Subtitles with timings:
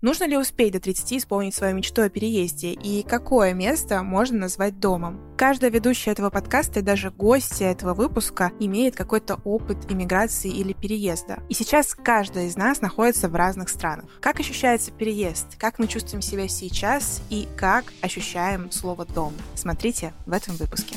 [0.00, 2.70] Нужно ли успеть до 30 исполнить свою мечту о переезде?
[2.70, 5.20] И какое место можно назвать домом?
[5.36, 11.42] Каждая ведущая этого подкаста и даже гости этого выпуска имеет какой-то опыт иммиграции или переезда.
[11.48, 14.06] И сейчас каждая из нас находится в разных странах.
[14.20, 15.56] Как ощущается переезд?
[15.58, 17.20] Как мы чувствуем себя сейчас?
[17.28, 19.32] И как ощущаем слово «дом»?
[19.56, 20.96] Смотрите в этом выпуске.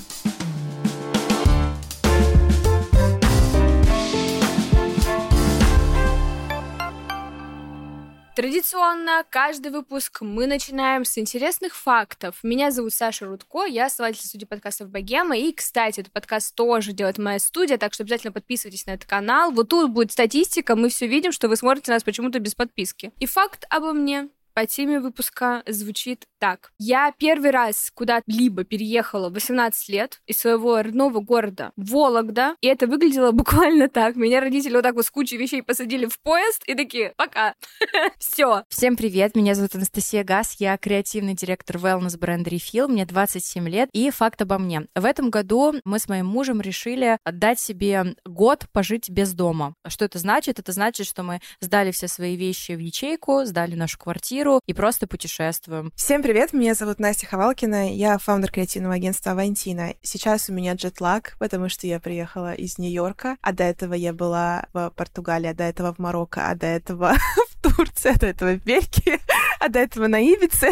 [8.34, 12.38] Традиционно каждый выпуск мы начинаем с интересных фактов.
[12.44, 15.38] Меня зовут Саша Рудко, я основатель студии подкастов Богема.
[15.38, 19.52] И, кстати, этот подкаст тоже делает моя студия, так что обязательно подписывайтесь на этот канал.
[19.52, 23.12] Вот тут будет статистика, мы все видим, что вы смотрите нас почему-то без подписки.
[23.20, 26.72] И факт обо мне по теме выпуска звучит так.
[26.80, 32.88] Я первый раз куда-либо переехала в 18 лет из своего родного города Вологда, и это
[32.88, 34.16] выглядело буквально так.
[34.16, 37.54] Меня родители вот так вот с кучей вещей посадили в поезд и такие, пока.
[38.18, 38.64] Все.
[38.70, 43.90] Всем привет, меня зовут Анастасия Гас, я креативный директор wellness бренда Refill, мне 27 лет,
[43.94, 44.88] и факт обо мне.
[44.96, 49.76] В этом году мы с моим мужем решили отдать себе год пожить без дома.
[49.88, 50.60] Что это значит?
[50.60, 54.74] Это значит, что мы сдали все свои вещи в ячейку, сдали нашу квартиру, миру и
[54.74, 55.92] просто путешествуем.
[55.96, 59.94] Всем привет, меня зовут Настя Ховалкина, я фаундер креативного агентства Авантина.
[60.02, 64.66] Сейчас у меня джетлаг, потому что я приехала из Нью-Йорка, а до этого я была
[64.74, 67.16] в Португалии, а до этого в Марокко, а до этого
[67.50, 69.20] в Турции, а до этого в Бельгии,
[69.60, 70.72] а до этого на Ибице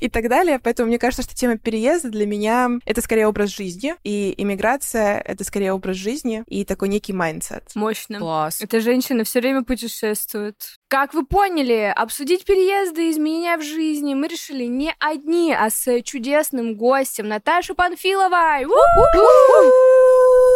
[0.00, 0.58] и так далее.
[0.58, 5.42] Поэтому мне кажется, что тема переезда для меня— это скорее образ жизни, и иммиграция— это
[5.44, 7.70] скорее образ жизни и такой некий mindset.
[7.74, 8.18] Мощно.
[8.18, 8.60] Класс.
[8.60, 10.79] Эта женщина все время путешествует.
[10.90, 16.02] Как вы поняли, обсудить переезды и изменения в жизни мы решили не одни, а с
[16.02, 18.66] чудесным гостем Наташей Панфиловой.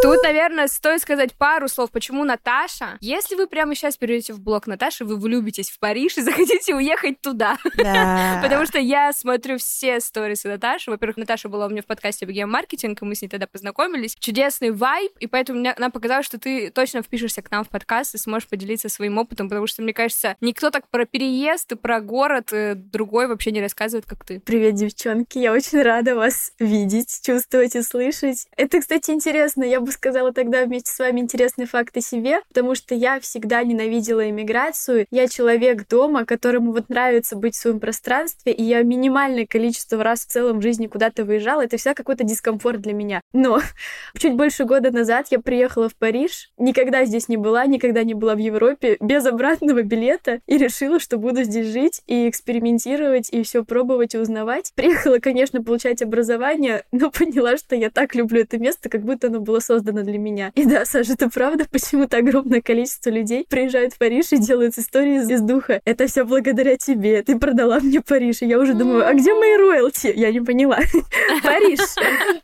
[0.05, 2.99] Тут, наверное, стоит сказать пару слов, почему Наташа.
[3.01, 7.23] Если вы прямо сейчас перейдете в блог Наташи, вы влюбитесь в Париж и захотите уехать
[7.23, 7.57] туда.
[7.79, 8.39] Да.
[8.43, 10.91] Потому что я смотрю все сторисы Наташи.
[10.91, 14.15] Во-первых, Наташа была у меня в подкасте BGM Маркетинг, и мы с ней тогда познакомились.
[14.19, 18.15] Чудесный vibe, и поэтому мне, нам показалось, что ты точно впишешься к нам в подкаст
[18.15, 22.03] и сможешь поделиться своим опытом, потому что, мне кажется, никто так про переезд и про
[22.03, 24.41] город э, другой вообще не рассказывает, как ты.
[24.41, 25.39] Привет, девчонки.
[25.39, 28.49] Я очень рада вас видеть, чувствовать и слышать.
[28.59, 29.65] Это, кстати, интересно.
[29.65, 33.63] Я бы сказала тогда вместе с вами интересный факт о себе, потому что я всегда
[33.63, 35.07] ненавидела иммиграцию.
[35.11, 40.21] Я человек дома, которому вот нравится быть в своем пространстве, и я минимальное количество раз
[40.21, 41.63] в целом жизни куда-то выезжала.
[41.65, 43.21] Это вся какой-то дискомфорт для меня.
[43.33, 43.61] Но
[44.19, 48.35] чуть больше года назад я приехала в Париж, никогда здесь не была, никогда не была
[48.35, 53.65] в Европе, без обратного билета, и решила, что буду здесь жить и экспериментировать, и все
[53.65, 54.73] пробовать и узнавать.
[54.75, 59.41] Приехала, конечно, получать образование, но поняла, что я так люблю это место, как будто оно
[59.41, 60.53] было создано для меня.
[60.55, 65.17] И да, Саша, это правда, почему-то огромное количество людей приезжают в Париж и делают истории
[65.17, 65.81] из духа.
[65.85, 67.23] Это все благодаря тебе.
[67.23, 68.43] Ты продала мне Париж.
[68.43, 70.13] И я уже думаю, а где мои роялти?
[70.15, 70.79] Я не поняла.
[71.43, 71.81] Париж.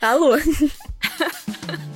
[0.00, 0.36] Алло.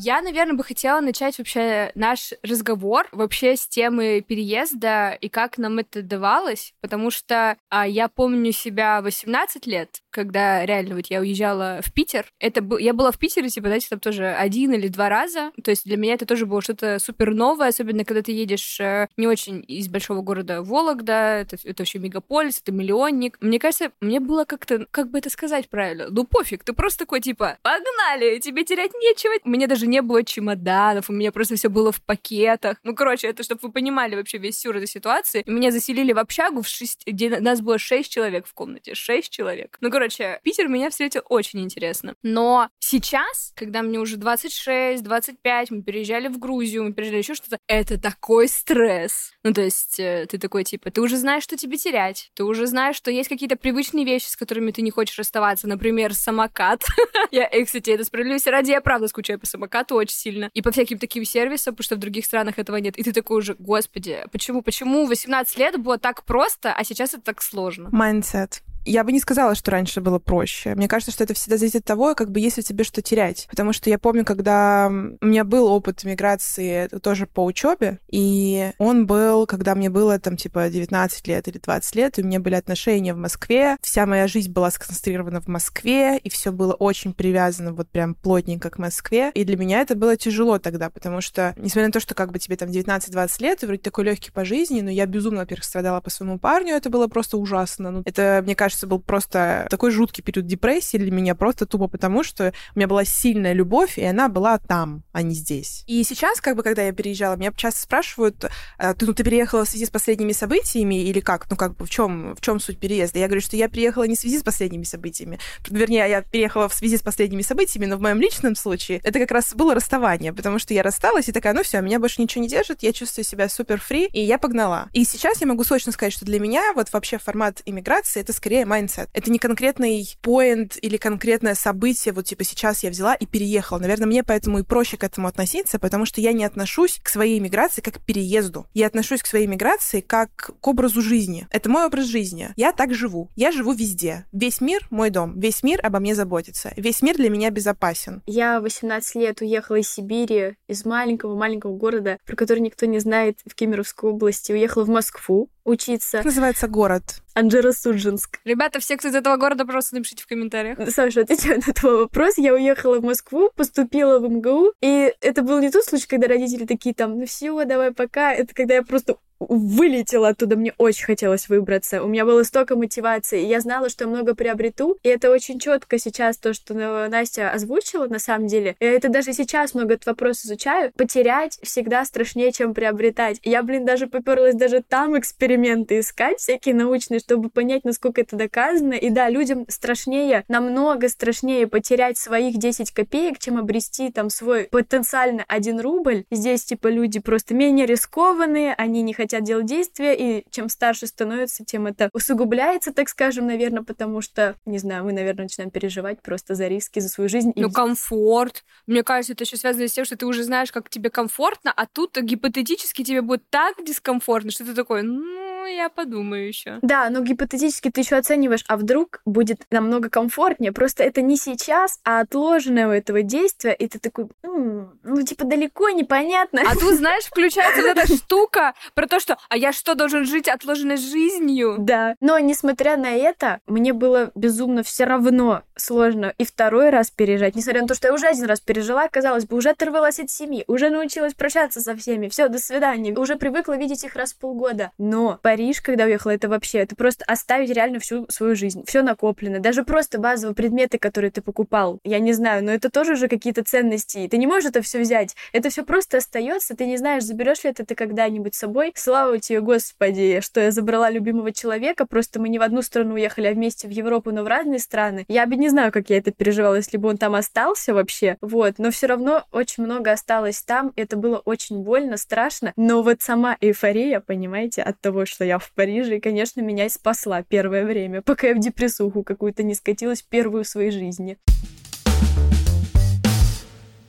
[0.00, 5.78] Я, наверное, бы хотела начать вообще наш разговор вообще с темы переезда и как нам
[5.78, 11.80] это давалось, потому что а, я помню себя 18 лет, когда реально вот я уезжала
[11.82, 12.26] в Питер.
[12.38, 15.50] Это был, я была в Питере, типа, знаете, там тоже один или два раза.
[15.64, 19.08] То есть для меня это тоже было что-то супер новое, особенно когда ты едешь э,
[19.16, 23.36] не очень из большого города Вологда, это, это вообще мегаполис, это миллионник.
[23.40, 27.20] Мне кажется, мне было как-то, как бы это сказать правильно, ну пофиг, ты просто такой,
[27.20, 29.32] типа, погнали, тебе терять нечего.
[29.42, 32.78] Мне даже не было чемоданов, у меня просто все было в пакетах.
[32.82, 35.42] Ну, короче, это чтобы вы понимали вообще весь сюр этой ситуации.
[35.46, 38.94] Меня заселили в общагу, в шесть, где нас было шесть человек в комнате.
[38.94, 39.76] Шесть человек.
[39.80, 42.14] Ну, короче, Питер меня встретил очень интересно.
[42.22, 47.58] Но сейчас, когда мне уже 26, 25, мы переезжали в Грузию, мы переезжали еще что-то,
[47.66, 49.32] это такой стресс.
[49.42, 52.30] Ну, то есть э, ты такой, типа, ты уже знаешь, что тебе терять.
[52.34, 55.68] Ты уже знаешь, что есть какие-то привычные вещи, с которыми ты не хочешь расставаться.
[55.68, 56.84] Например, самокат.
[57.30, 60.62] Я, и, кстати, это справедливости ради, я правда скучаю по самокату самокату очень сильно, и
[60.62, 62.96] по всяким таким сервисам, потому что в других странах этого нет.
[62.98, 67.22] И ты такой уже, господи, почему, почему 18 лет было так просто, а сейчас это
[67.22, 67.88] так сложно?
[67.88, 68.62] Mindset.
[68.84, 70.74] Я бы не сказала, что раньше было проще.
[70.74, 73.46] Мне кажется, что это всегда зависит от того, как бы если тебе что терять.
[73.50, 79.06] Потому что я помню, когда у меня был опыт миграции тоже по учебе, и он
[79.06, 82.54] был, когда мне было там типа 19 лет или 20 лет, и у меня были
[82.54, 83.76] отношения в Москве.
[83.82, 88.70] Вся моя жизнь была сконцентрирована в Москве, и все было очень привязано вот прям плотненько
[88.70, 89.30] к Москве.
[89.34, 92.38] И для меня это было тяжело тогда, потому что, несмотря на то, что как бы
[92.38, 96.00] тебе там 19-20 лет, и вроде такой легкий по жизни, но я безумно, во-первых, страдала
[96.00, 97.90] по своему парню, это было просто ужасно.
[97.90, 101.88] Ну, это, мне кажется, кажется, был просто такой жуткий период депрессии для меня, просто тупо
[101.88, 105.84] потому, что у меня была сильная любовь, и она была там, а не здесь.
[105.86, 108.44] И сейчас, как бы, когда я переезжала, меня часто спрашивают,
[108.78, 111.50] «А ты, ну, ты переехала в связи с последними событиями или как?
[111.50, 113.18] Ну, как бы, в чем, в чем суть переезда?
[113.18, 115.38] Я говорю, что я приехала не в связи с последними событиями.
[115.68, 119.30] Вернее, я переехала в связи с последними событиями, но в моем личном случае это как
[119.30, 122.48] раз было расставание, потому что я рассталась и такая, ну все, меня больше ничего не
[122.48, 124.88] держит, я чувствую себя супер free, и я погнала.
[124.92, 128.57] И сейчас я могу точно сказать, что для меня вот вообще формат иммиграции это скорее
[128.64, 129.08] mindset.
[129.12, 133.78] Это не конкретный point или конкретное событие, вот типа сейчас я взяла и переехала.
[133.78, 137.38] Наверное, мне поэтому и проще к этому относиться, потому что я не отношусь к своей
[137.38, 138.66] иммиграции как к переезду.
[138.74, 141.46] Я отношусь к своей иммиграции как к образу жизни.
[141.50, 142.50] Это мой образ жизни.
[142.56, 143.30] Я так живу.
[143.36, 144.26] Я живу везде.
[144.32, 145.38] Весь мир— мой дом.
[145.38, 146.72] Весь мир обо мне заботится.
[146.76, 148.22] Весь мир для меня безопасен.
[148.26, 153.54] Я 18 лет уехала из Сибири, из маленького-маленького города, про который никто не знает, в
[153.54, 154.52] Кемеровской области.
[154.52, 156.18] Уехала в Москву учиться.
[156.18, 157.02] Как называется город?
[157.34, 158.40] Анджера-Судженск.
[158.44, 160.78] Ребята, все, кто из этого города, просто напишите в комментариях.
[160.90, 162.36] Саша, отвечаю на твой вопрос.
[162.36, 166.66] Я уехала в Москву, поступила в МГУ, и это был не тот случай, когда родители
[166.66, 168.32] такие там, ну все, давай пока.
[168.32, 172.02] Это когда я просто вылетела оттуда, мне очень хотелось выбраться.
[172.02, 175.60] У меня было столько мотивации, и я знала, что я много приобрету, и это очень
[175.60, 176.74] четко сейчас то, что
[177.08, 178.76] Настя озвучила, на самом деле.
[178.80, 180.92] Я это даже сейчас много этот вопрос изучаю.
[180.96, 183.38] Потерять всегда страшнее, чем приобретать.
[183.44, 188.94] Я, блин, даже поперлась даже там эксперименты искать, всякие научные, чтобы понять, насколько это доказано.
[188.94, 195.44] И да, людям страшнее, намного страшнее потерять своих 10 копеек, чем обрести там свой потенциально
[195.46, 196.24] 1 рубль.
[196.30, 201.06] Здесь, типа, люди просто менее рискованные, они не хотят хотят делать действия, и чем старше
[201.06, 206.22] становится, тем это усугубляется, так скажем, наверное, потому что, не знаю, мы, наверное, начинаем переживать
[206.22, 207.52] просто за риски, за свою жизнь.
[207.54, 207.72] Ну, и...
[207.72, 208.64] комфорт.
[208.86, 211.86] Мне кажется, это еще связано с тем, что ты уже знаешь, как тебе комфортно, а
[211.86, 216.78] тут гипотетически тебе будет так дискомфортно, что ты такой, ну, я подумаю еще.
[216.82, 220.72] Да, но гипотетически ты еще оцениваешь, а вдруг будет намного комфортнее.
[220.72, 225.44] Просто это не сейчас, а отложенное у этого действия, и ты такой, м-м, ну, типа,
[225.44, 226.62] далеко непонятно.
[226.66, 230.48] А тут, знаешь, включается вот эта штука про то, что, а я что, должен жить
[230.48, 231.76] отложенной жизнью?
[231.78, 232.14] Да.
[232.20, 237.82] Но, несмотря на это, мне было безумно все равно сложно и второй раз переезжать, несмотря
[237.82, 240.90] на то, что я уже один раз пережила, казалось бы, уже оторвалась от семьи, уже
[240.90, 244.92] научилась прощаться со всеми, все, до свидания, уже привыкла видеть их раз в полгода.
[244.98, 248.84] Но Париж, когда уехала, это вообще, это просто оставить реально всю свою жизнь.
[248.86, 249.58] Все накоплено.
[249.58, 251.98] Даже просто базовые предметы, которые ты покупал.
[252.04, 254.28] Я не знаю, но это тоже уже какие-то ценности.
[254.30, 255.34] Ты не можешь это все взять.
[255.52, 256.76] Это все просто остается.
[256.76, 258.92] Ты не знаешь, заберешь ли это ты когда-нибудь с собой.
[258.94, 262.06] Слава тебе, Господи, что я забрала любимого человека.
[262.06, 265.24] Просто мы не в одну страну уехали, а вместе в Европу, но в разные страны.
[265.26, 268.36] Я бы не знаю, как я это переживала, если бы он там остался вообще.
[268.40, 268.74] Вот.
[268.78, 270.92] Но все равно очень много осталось там.
[270.94, 272.72] Это было очень больно, страшно.
[272.76, 276.88] Но вот сама эйфория, понимаете, от того, что я в Париже, и, конечно, меня и
[276.88, 281.38] спасла первое время, пока я в депрессуху какую-то не скатилась первую в своей жизни.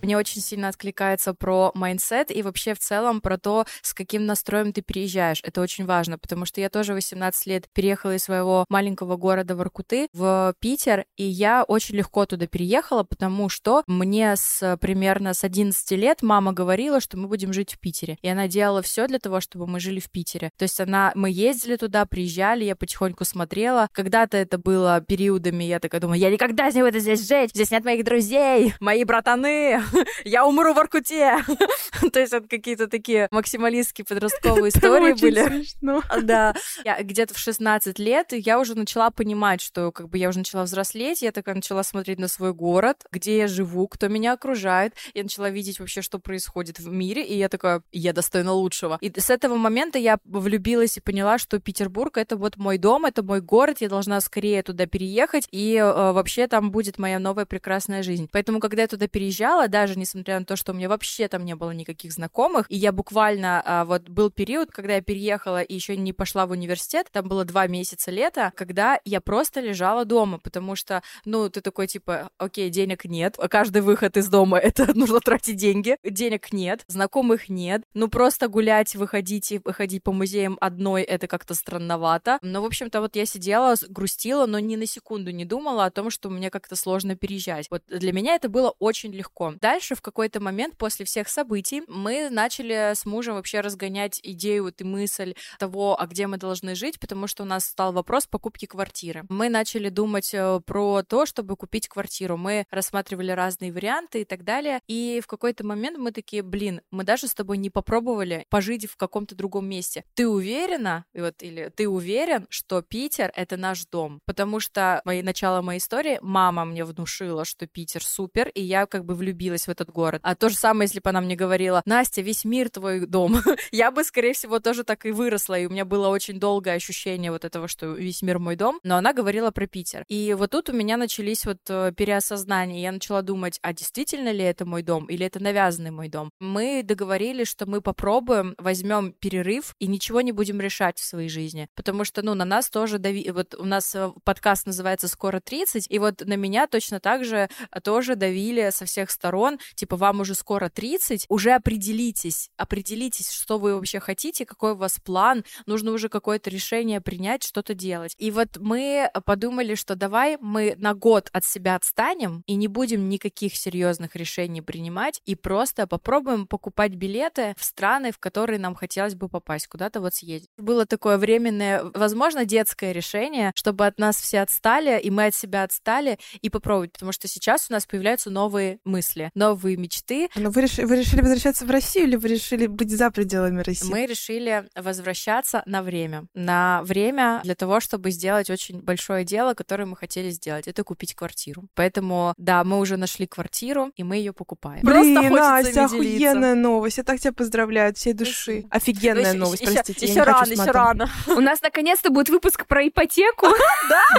[0.10, 4.74] Мне очень сильно откликается про mindset и вообще в целом про то, с каким настроем
[4.74, 5.40] ты переезжаешь.
[5.44, 10.08] Это очень важно, потому что я тоже 18 лет переехала из своего маленького города Воркуты
[10.12, 15.92] в Питер, и я очень легко туда переехала, потому что мне с примерно с 11
[15.92, 18.18] лет мама говорила, что мы будем жить в Питере.
[18.24, 20.50] И она делала все для того, чтобы мы жили в Питере.
[20.58, 23.90] То есть она, мы ездили туда, приезжали, я потихоньку смотрела.
[23.92, 27.86] Когда-то это было периодами, я такая думаю, я никогда не буду здесь жить, здесь нет
[27.86, 29.84] моих друзей, мои братаны,
[30.24, 31.38] я умру в Аркуте.
[32.14, 35.66] То есть это какие-то такие максималистские подростковые истории были.
[36.22, 36.54] Да.
[36.84, 40.64] Я где-то в 16 лет я уже начала понимать, что как бы я уже начала
[40.64, 44.94] взрослеть, я такая начала смотреть на свой город, где я живу, кто меня окружает.
[45.14, 48.98] Я начала видеть вообще, что происходит в мире, и я такая, я достойна лучшего.
[49.02, 53.24] И с этого момента я влюбилась и поняла, что Петербург— это вот мой дом, это
[53.24, 58.04] мой город, я должна скорее туда переехать, и э, вообще там будет моя новая прекрасная
[58.04, 58.30] жизнь.
[58.32, 61.44] Поэтому, когда я туда переезжала, да, даже несмотря на то, что у меня вообще там
[61.46, 65.74] не было никаких знакомых, и я буквально, а, вот был период, когда я переехала и
[65.74, 70.38] еще не пошла в университет, там было два месяца лета, когда я просто лежала дома,
[70.38, 75.22] потому что, ну, ты такой, типа, окей, денег нет, каждый выход из дома— это нужно
[75.22, 81.26] тратить деньги, денег нет, знакомых нет, ну, просто гулять, выходить выходить по музеям одной— это
[81.26, 82.38] как-то странновато.
[82.44, 86.12] Но, в общем-то, вот я сидела, грустила, но ни на секунду не думала о том,
[86.12, 87.66] что мне как-то сложно переезжать.
[87.72, 89.56] Вот для меня это было очень легко.
[89.60, 94.64] Да, дальше в какой-то момент после всех событий мы начали с мужем вообще разгонять идею
[94.64, 98.28] вот и мысль того, а где мы должны жить, потому что у нас стал вопрос
[98.28, 99.24] покупки квартиры.
[99.30, 102.36] Мы начали думать э, про то, чтобы купить квартиру.
[102.36, 104.82] Мы рассматривали разные варианты и так далее.
[104.88, 108.98] И в какой-то момент мы такие, блин, мы даже с тобой не попробовали пожить в
[108.98, 110.04] каком-то другом месте.
[110.14, 114.20] Ты уверена, вот, или ты уверен, что Питер— это наш дом?
[114.26, 119.06] Потому что мои, начало моей истории, мама мне внушила, что Питер супер, и я как
[119.06, 120.22] бы влюбилась в этот город.
[120.24, 123.38] А то же самое, если бы она мне говорила, Настя, весь мир твой дом,
[123.72, 127.32] я бы, скорее всего, тоже так и выросла, и у меня было очень долгое ощущение
[127.32, 130.04] вот этого, что весь мир мой дом, но она говорила про Питер.
[130.08, 134.44] И вот тут у меня начались вот э, переосознания, я начала думать, а действительно ли
[134.44, 136.32] это мой дом, или это навязанный мой дом?
[136.40, 141.68] Мы договорились, что мы попробуем, возьмем перерыв и ничего не будем решать в своей жизни,
[141.76, 143.30] потому что, ну, на нас тоже дави...
[143.32, 147.50] Вот у нас э, подкаст называется «Скоро 30», и вот на меня точно так же
[147.72, 153.58] э, тоже давили со всех сторон, типа, вам уже скоро 30, уже определитесь, определитесь, что
[153.58, 158.14] вы вообще хотите, какой у вас план, нужно уже какое-то решение принять, что-то делать.
[158.18, 163.10] И вот мы подумали, что давай мы на год от себя отстанем и не будем
[163.10, 169.16] никаких серьезных решений принимать, и просто попробуем покупать билеты в страны, в которые нам хотелось
[169.16, 170.50] бы попасть, куда-то вот съездить.
[170.58, 175.64] Было такое временное, возможно, детское решение, чтобы от нас все отстали, и мы от себя
[175.64, 180.30] отстали, и попробовать, потому что сейчас у нас появляются новые мысли, новые мечты.
[180.36, 183.90] Но вы, решили, вы решили возвращаться в Россию или вы решили быть за пределами России?
[183.90, 186.26] Мы решили возвращаться на время.
[186.34, 190.68] На время для того, чтобы сделать очень большое дело, которое мы хотели сделать.
[190.68, 191.64] Это купить квартиру.
[191.74, 194.82] Поэтому, да, мы уже нашли квартиру, и мы ее покупаем.
[194.84, 196.98] Блин, Просто Настя, охуенная новость.
[196.98, 198.66] Я так тебя поздравляю от всей души.
[198.70, 200.06] Офигенная новость, простите.
[200.06, 201.10] Еще рано, еще рано.
[201.28, 203.48] У нас наконец-то будет выпуск про ипотеку.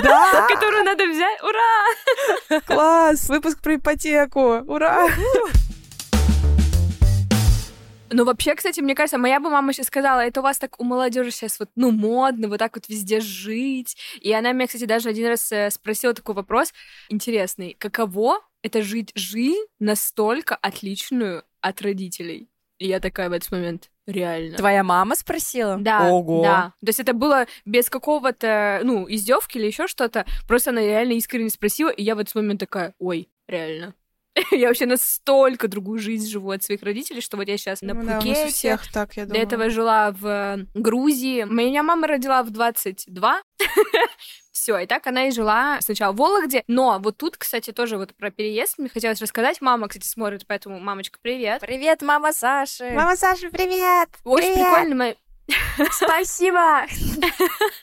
[0.03, 0.47] Да?
[0.49, 1.43] Которую надо взять.
[1.43, 2.37] Ура!
[2.67, 3.29] Класс!
[3.29, 4.41] Выпуск про ипотеку.
[4.67, 5.09] Ура!
[8.13, 10.85] Ну, вообще, кстати, мне кажется, моя бы мама сейчас сказала, это у вас так у
[10.85, 13.97] молодежи сейчас вот, ну, модно, вот так вот везде жить.
[14.21, 16.73] И она меня, кстати, даже один раз э, спросила такой вопрос
[17.09, 17.77] интересный.
[17.79, 22.50] Каково это жить жизнь настолько отличную от родителей?
[22.81, 24.57] И я такая в этот момент, реально.
[24.57, 25.77] Твоя мама спросила?
[25.79, 26.11] Да.
[26.11, 26.43] Ого.
[26.43, 26.73] Да.
[26.81, 30.25] То есть это было без какого-то, ну, издевки или еще что-то.
[30.49, 33.95] Просто она реально искренне спросила, и я в этот момент такая, ой, реально.
[34.51, 38.03] я вообще настолько другую жизнь живу от своих родителей, что вот я сейчас на Ну
[38.07, 38.41] да, у Пхукете.
[38.41, 39.47] нас у всех так, я До думаю.
[39.47, 41.45] этого жила в э, Грузии.
[41.45, 43.43] Меня мама родила в 22.
[44.61, 46.65] Все, и так она и жила сначала в Вологде.
[46.67, 49.63] Но вот тут, кстати, тоже вот про переезд мне хотелось рассказать.
[49.63, 51.63] Мама, кстати, смотрит, поэтому, мамочка, привет.
[51.63, 52.91] Привет, мама Саши.
[52.91, 54.11] Мама Саша, привет!
[54.23, 54.75] Очень Привет!
[54.75, 55.15] прикольно.
[55.93, 56.87] Спасибо!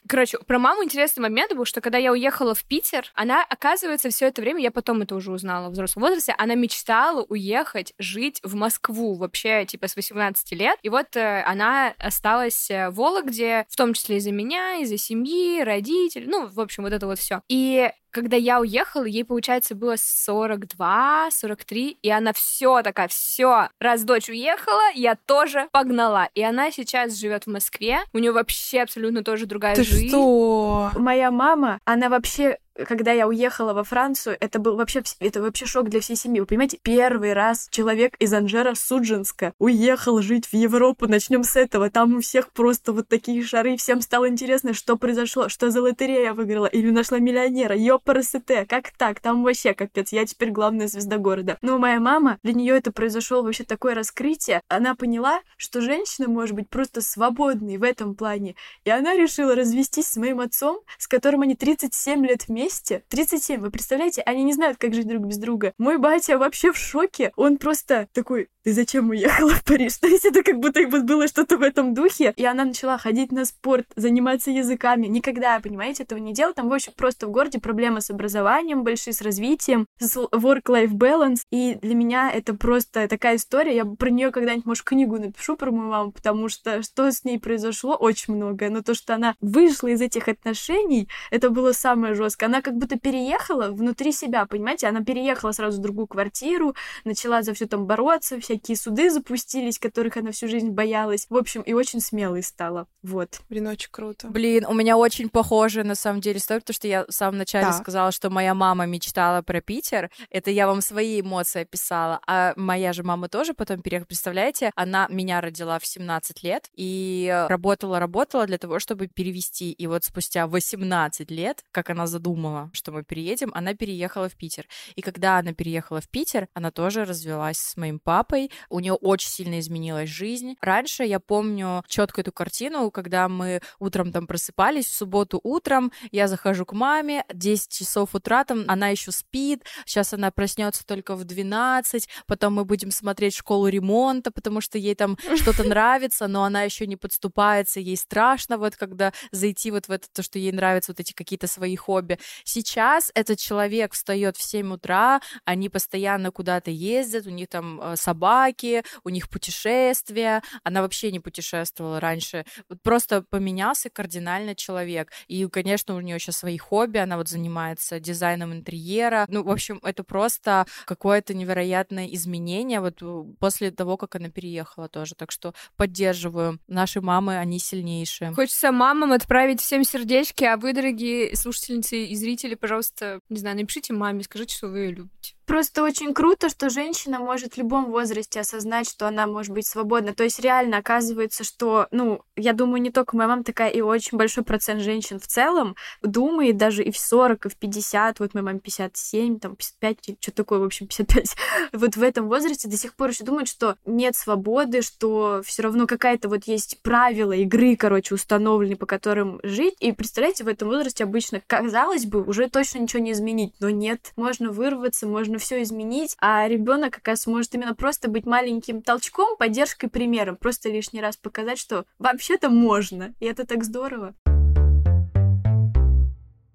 [0.07, 4.27] Короче, про маму интересный момент был, что когда я уехала в Питер, она, оказывается, все
[4.27, 8.55] это время, я потом это уже узнала в взрослом возрасте, она мечтала уехать жить в
[8.55, 10.77] Москву вообще, типа, с 18 лет.
[10.81, 15.61] И вот э, она осталась э, в Вологде, в том числе из-за меня, из-за семьи,
[15.61, 17.41] родителей, ну, в общем, вот это вот все.
[17.47, 24.03] И когда я уехала, ей, получается, было 42, 43, и она все такая, все, раз
[24.03, 26.29] дочь уехала, я тоже погнала.
[26.33, 30.09] И она сейчас живет в Москве, у нее вообще абсолютно тоже другая Ты жизнь.
[30.09, 30.91] что?
[30.95, 35.89] Моя мама, она вообще когда я уехала во Францию, это был вообще, это вообще шок
[35.89, 36.39] для всей семьи.
[36.39, 41.07] Вы понимаете, первый раз человек из Анжера Суджинска уехал жить в Европу.
[41.07, 41.89] Начнем с этого.
[41.89, 43.77] Там у всех просто вот такие шары.
[43.77, 47.75] Всем стало интересно, что произошло, что за лотерея выиграла или нашла миллионера.
[47.75, 49.19] Ёпарасете, как так?
[49.19, 50.11] Там вообще капец.
[50.11, 51.57] Я теперь главная звезда города.
[51.61, 54.61] Но моя мама, для нее это произошло вообще такое раскрытие.
[54.67, 58.55] Она поняла, что женщина может быть просто свободной в этом плане.
[58.83, 62.66] И она решила развестись с моим отцом, с которым они 37 лет вместе.
[62.69, 64.21] 37, вы представляете?
[64.21, 65.73] Они не знают, как жить друг без друга.
[65.77, 67.31] Мой батя вообще в шоке.
[67.35, 69.95] Он просто такой, ты зачем уехала в Париж?
[70.01, 72.33] То есть это как будто бы было что-то в этом духе.
[72.35, 75.07] И она начала ходить на спорт, заниматься языками.
[75.07, 76.53] Никогда, понимаете, этого не делала.
[76.53, 81.43] Там, в общем, просто в городе проблемы с образованием большие, с развитием, с work-life balance.
[81.49, 83.73] И для меня это просто такая история.
[83.73, 87.39] Я про нее когда-нибудь, может, книгу напишу про мою маму, потому что что с ней
[87.39, 88.69] произошло, очень многое.
[88.69, 92.49] Но то, что она вышла из этих отношений, это было самое жесткое.
[92.49, 94.87] Она как будто переехала внутри себя, понимаете?
[94.87, 100.17] Она переехала сразу в другую квартиру, начала за все там бороться, всякие суды запустились, которых
[100.17, 101.27] она всю жизнь боялась.
[101.29, 102.87] В общем, и очень смелой стала.
[103.03, 103.41] Вот.
[103.49, 104.27] Блин, очень круто.
[104.27, 107.67] Блин, у меня очень похоже на самом деле история, потому что я в самом начале
[107.67, 107.81] Так.
[107.81, 110.09] сказала, что моя мама мечтала про Питер.
[110.29, 112.19] Это я вам свои эмоции описала.
[112.27, 114.07] А моя же мама тоже потом переехала.
[114.07, 119.71] Представляете, она меня родила в 17 лет и работала-работала для того, чтобы перевести.
[119.71, 124.35] И вот спустя 18 лет, как она задумала, думала, что мы переедем, она переехала в
[124.35, 124.67] Питер.
[124.95, 128.51] И когда она переехала в Питер, она тоже развелась с моим папой.
[128.69, 130.55] У нее очень сильно изменилась жизнь.
[130.61, 136.27] Раньше я помню четко эту картину, когда мы утром там просыпались, в субботу утром, я
[136.27, 141.23] захожу к маме, 10 часов утра, там она еще спит, сейчас она проснется только в
[141.23, 146.63] 12, потом мы будем смотреть школу ремонта, потому что ей там что-то нравится, но она
[146.63, 150.91] еще не подступается, ей страшно вот когда зайти вот в это, то, что ей нравятся
[150.91, 152.19] вот эти какие-то свои хобби.
[152.43, 157.95] Сейчас этот человек встает в 7 утра, они постоянно куда-то ездят, у них там э,
[157.95, 165.11] собаки, у них путешествия, она вообще не путешествовала раньше, вот просто поменялся кардинально человек.
[165.27, 169.25] И, конечно, у нее сейчас свои хобби, она вот занимается дизайном интерьера.
[169.29, 174.87] Ну, в общем, это просто какое-то невероятное изменение вот э, после того, как она переехала
[174.89, 175.15] тоже.
[175.15, 176.59] Так что поддерживаю.
[176.67, 178.33] Наши мамы, они сильнейшие.
[178.33, 183.93] Хочется мамам отправить всем сердечки, а вы, дорогие слушательницы и зрители, пожалуйста, не знаю, напишите
[183.93, 185.36] маме, скажите, что вы ее любите.
[185.47, 190.13] Просто очень круто, что женщина может в любом возрасте осознать, что она может быть свободна.
[190.13, 194.17] То есть реально оказывается, что, ну, я думаю, не только моя мама такая, и очень
[194.17, 198.43] большой процент женщин в целом думает даже и в 40, и в 50, вот моя
[198.43, 201.37] мама 57, там 55, что такое, в общем, 55,
[201.71, 205.87] вот в этом возрасте до сих пор еще думают, что нет свободы, что все равно
[205.87, 209.75] какая-то вот есть правила игры, короче, установлены, по которым жить.
[209.79, 214.11] И представляете, в этом возрасте обычно, казалось бы, уже точно ничего не изменить, но нет,
[214.17, 218.81] можно вырваться, можно можно все изменить, а ребенок как раз может именно просто быть маленьким
[218.81, 224.15] толчком, поддержкой, примером, просто лишний раз показать, что вообще-то можно, и это так здорово.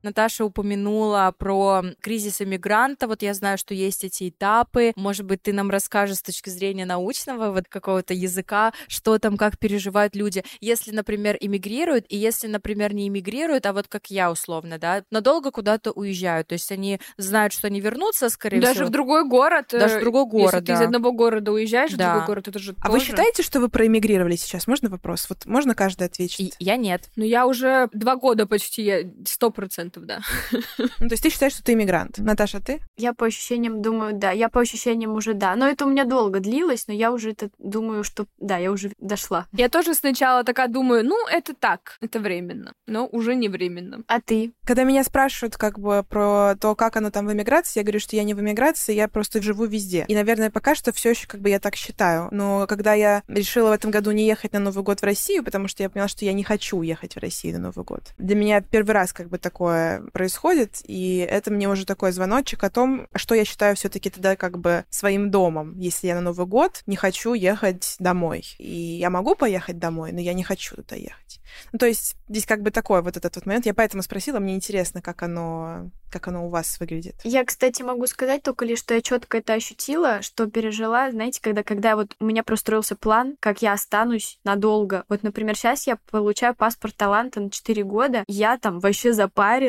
[0.02, 3.06] Наташа упомянула про кризис иммигранта.
[3.06, 4.92] Вот я знаю, что есть эти этапы.
[4.96, 9.58] Может быть, ты нам расскажешь с точки зрения научного вот какого-то языка, что там, как
[9.58, 10.44] переживают люди.
[10.60, 15.50] Если, например, иммигрируют, и если, например, не иммигрируют, а вот как я условно, да, надолго
[15.50, 16.48] куда-то уезжают.
[16.48, 18.86] То есть они знают, что они вернутся, скорее Даже всего.
[18.88, 19.66] в другой город.
[19.70, 20.76] Даже в другой город, Если да.
[20.76, 21.96] ты из одного города уезжаешь Да.
[21.96, 24.66] в другой город, это же А вы считаете, что вы проэмигрировали сейчас?
[24.66, 25.26] Можно вопрос?
[25.28, 26.40] Вот можно каждый ответить?
[26.40, 27.10] И я нет.
[27.16, 30.20] Ну, я уже два года почти, я сто процентов, да.
[31.00, 32.18] Ну, то есть ты считаешь, что ты иммигрант?
[32.18, 32.80] Наташа, ты?
[32.96, 35.56] Я по ощущениям думаю, да, я по ощущениям уже да.
[35.56, 38.92] Но это у меня долго длилось, но я уже это думаю, что да, я уже
[38.98, 39.46] дошла.
[39.52, 44.02] Я тоже сначала такая думаю, ну, это так, это временно, но уже не временно.
[44.06, 44.52] А ты?
[44.64, 48.16] Когда меня спрашивают как бы про то, как оно там в эмиграции, я говорю, что
[48.16, 50.04] я не в эмиграции, я просто живу везде.
[50.08, 52.28] И, наверное, пока что все еще как бы я так считаю.
[52.30, 55.68] Но когда я решила в этом году не ехать на Новый год в Россию, потому
[55.68, 58.02] что я поняла, что я не хочу уехать в Россию на Новый год.
[58.18, 59.81] Для меня первый раз как бы такое
[60.12, 64.58] происходит, и это мне уже такой звоночек о том, что я считаю все-таки тогда как
[64.58, 68.44] бы своим домом, если я на Новый год не хочу ехать домой.
[68.58, 71.40] И я могу поехать домой, но я не хочу туда ехать.
[71.72, 73.66] Ну, то есть здесь как бы такой вот этот вот момент.
[73.66, 77.16] Я поэтому спросила, мне интересно, как оно, как оно у вас выглядит.
[77.24, 81.62] Я, кстати, могу сказать только лишь, что я четко это ощутила, что пережила, знаете, когда,
[81.62, 85.04] когда вот у меня простроился план, как я останусь надолго.
[85.08, 89.12] Вот, например, сейчас я получаю паспорт таланта на 4 года, я там вообще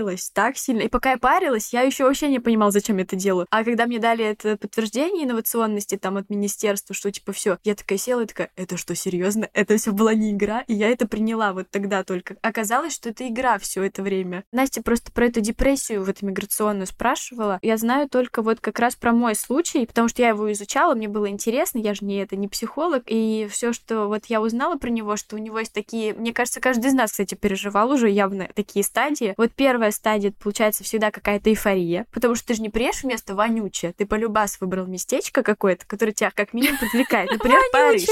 [0.04, 0.82] запарилась так сильно.
[0.82, 3.48] И пока я парилась, я еще вообще не понимала, зачем я это делаю.
[3.50, 7.98] А когда мне дали это подтверждение инновационности там от министерства, что типа все, я такая
[7.98, 9.50] села и такая, это что, серьезно?
[9.54, 10.64] Это все была не игра?
[10.68, 12.36] И я это приняла вот тогда только.
[12.42, 14.44] Оказалось, что это игра все это время.
[14.52, 17.60] Настя просто про эту депрессию вот миграционную спрашивала.
[17.62, 21.08] Я знаю только вот как раз про мой случай, потому что я его изучала, мне
[21.08, 24.90] было интересно, я же не это, не психолог, и все, что вот я узнала про
[24.90, 28.50] него, что у него есть такие, мне кажется, каждый из нас, кстати, переживал уже явно
[28.54, 29.34] такие стадии.
[29.38, 33.36] Вот первая стадия, получается, всегда какая-то эйфория, потому что ты же не приедешь в место
[33.36, 37.32] вонючее, ты полюбас выбрал местечко какое-то, которое тебя как минимум привлекает.
[37.32, 38.06] Например, Париж.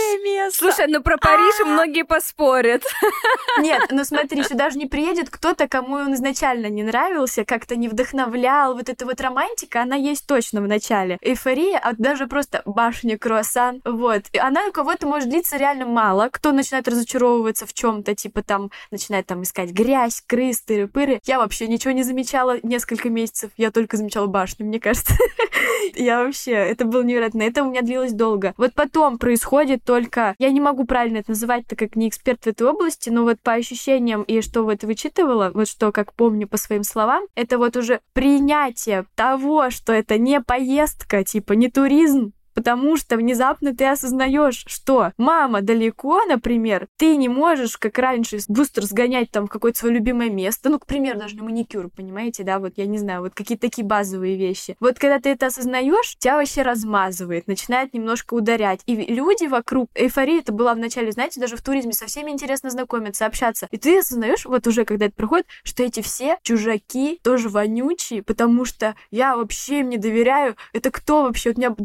[0.54, 2.84] Слушай, ну про Париж многие поспорят.
[3.60, 7.88] Нет, ну смотри, сюда же не приедет кто-то, кому он изначально не нравился, как-то не
[7.88, 8.76] вдохновлял.
[8.76, 11.18] Вот эта вот романтика, она есть точно в начале.
[11.22, 14.24] Эйфория, а даже просто башня, круассан, вот.
[14.32, 16.30] И она у кого-то может длиться реально мало.
[16.32, 21.20] Кто начинает разочаровываться в чем то типа там, начинает там искать грязь, крыс, тыры-пыры.
[21.26, 23.52] Я вообще ничего не замечала несколько месяцев.
[23.58, 25.14] Я только замечала башню, мне кажется.
[25.96, 27.44] Я вообще, это было невероятно.
[27.44, 28.54] Это у меня длилось долго.
[28.58, 32.48] Вот потом происходит только, я не могу правильно это называть, так как не эксперт в
[32.48, 36.58] этой области, но вот по ощущениям и что вот вычитывала, вот что, как помню по
[36.58, 42.98] своим словам, это вот уже принятие того, что это не поездка, типа не туризм, потому
[42.98, 49.32] что внезапно ты осознаешь, что мама далеко, например, ты не можешь, как раньше, быстро сгонять
[49.32, 52.74] там в какое-то свое любимое место, ну, к примеру, даже на маникюр, понимаете, да, вот
[52.78, 54.76] я не знаю, вот какие-то такие базовые вещи.
[54.80, 58.82] Вот когда ты это осознаешь, тебя вообще размазывает, начинает немножко ударять.
[58.86, 63.26] И люди вокруг, эйфория это была вначале, знаете, даже в туризме со всеми интересно знакомиться,
[63.26, 63.68] общаться.
[63.72, 68.66] И ты осознаешь, вот уже когда это проходит, что эти все чужаки тоже вонючие, потому
[68.66, 70.56] что я вообще им не доверяю.
[70.74, 71.52] Это кто вообще?
[71.52, 71.76] У меня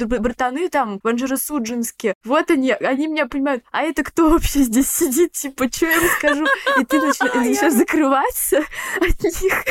[0.57, 2.15] братаны там в Анжеро-Суджинске.
[2.25, 3.63] Вот они, они меня понимают.
[3.73, 5.33] А это кто вообще здесь сидит?
[5.33, 6.47] Типа, что я им скажу?
[6.81, 8.59] И ты начинаешь закрываться
[8.97, 9.53] от них.